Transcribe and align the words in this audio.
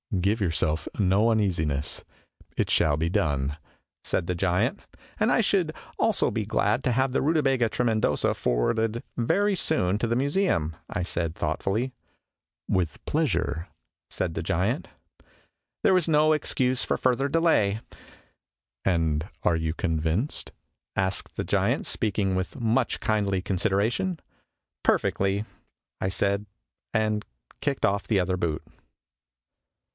"Give 0.19 0.41
yourself 0.41 0.89
no 0.99 1.29
uneasiness. 1.29 2.03
It 2.57 2.69
shall 2.69 2.97
be 2.97 3.07
done," 3.07 3.57
said 4.03 4.25
the 4.27 4.35
giant. 4.35 4.79
"And 5.19 5.31
I 5.31 5.39
should 5.41 5.73
also 5.97 6.29
be 6.31 6.43
glad 6.43 6.83
to 6.83 6.91
have 6.91 7.11
the 7.13 7.21
Rutabaga 7.21 7.69
Trcmcndosa 7.69 8.35
forwarded 8.35 9.03
very 9.15 9.55
soon 9.55 9.97
to 9.99 10.07
the 10.07 10.15
Museum," 10.17 10.75
I 10.89 11.03
said 11.03 11.33
thoughtfully." 11.35 11.93
With 12.77 13.03
pleasure," 13.05 13.67
said 14.09 14.33
the 14.33 14.41
giant. 14.43 14.89
There 15.83 15.93
was 15.93 16.09
no 16.09 16.33
excuse 16.33 16.83
for 16.83 16.97
further 16.97 17.29
delay." 17.29 17.79
And 18.83 19.27
are 19.43 19.55
you 19.55 19.73
convinced?" 19.73 20.51
asked 21.07 21.35
the 21.37 21.45
giant, 21.45 21.85
speaking 21.85 22.35
with 22.35 22.59
much 22.59 22.99
kindly 22.99 23.41
consideration." 23.41 24.19
Perfectly, 24.83 25.45
I 26.01 26.09
said, 26.09 26.47
and 26.93 27.23
kicked 27.61 27.85
off 27.85 28.07
the 28.07 28.19
other 28.19 28.35
boot. 28.35 28.63